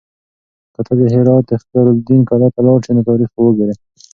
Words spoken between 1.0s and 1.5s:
هرات